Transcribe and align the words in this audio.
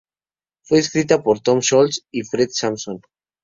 Fue 0.63 0.79
escrita 0.79 1.21
por 1.21 1.41
Tom 1.41 1.59
Scholz 1.61 2.07
y 2.09 2.23
Fred 2.23 2.49
Sampson. 2.51 3.03